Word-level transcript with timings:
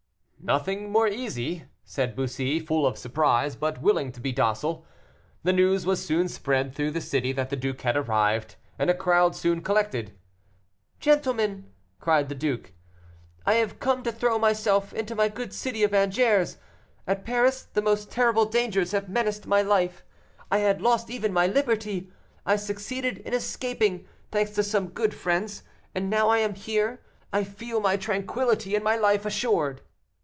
"Nothing 0.43 0.89
more 0.91 1.07
easy," 1.07 1.65
said 1.83 2.15
Bussy, 2.15 2.59
full 2.59 2.87
of 2.87 2.97
surprise, 2.97 3.55
but 3.55 3.79
willing 3.79 4.11
to 4.11 4.19
be 4.19 4.31
docile. 4.31 4.87
The 5.43 5.53
news 5.53 5.85
was 5.85 6.03
soon 6.03 6.27
spread 6.27 6.73
through 6.73 6.91
the 6.91 6.99
city 6.99 7.31
that 7.33 7.51
the 7.51 7.55
duke 7.55 7.81
had 7.81 7.95
arrived, 7.95 8.55
and 8.79 8.89
a 8.89 8.95
crowd 8.95 9.35
soon 9.35 9.61
collected. 9.61 10.17
"Gentlemen!" 10.99 11.71
cried 11.99 12.27
the 12.27 12.33
duke, 12.33 12.73
"I 13.45 13.53
have 13.53 13.79
come 13.79 14.01
to 14.01 14.11
throw 14.11 14.39
myself 14.39 14.93
into 14.93 15.13
my 15.13 15.27
good 15.29 15.53
city 15.53 15.83
of 15.83 15.93
Angers. 15.93 16.57
At 17.05 17.23
Paris 17.23 17.61
the 17.73 17.83
most 17.83 18.09
terrible 18.09 18.45
dangers 18.47 18.93
have 18.93 19.07
menaced 19.07 19.45
my 19.45 19.61
life 19.61 20.03
I 20.49 20.57
had 20.57 20.81
lost 20.81 21.11
even 21.11 21.31
my 21.33 21.45
liberty. 21.45 22.11
I 22.47 22.55
succeeded 22.55 23.19
in 23.19 23.35
escaping, 23.35 24.07
thanks 24.31 24.51
to 24.55 24.63
some 24.63 24.87
good 24.89 25.13
friends, 25.13 25.61
and 25.93 26.09
now 26.09 26.29
I 26.29 26.39
am 26.39 26.55
here 26.55 26.99
I 27.31 27.43
feel 27.43 27.79
my 27.79 27.95
tranquillity 27.95 28.73
and 28.73 28.83
my 28.83 28.95
life 28.95 29.23
assured." 29.23 29.81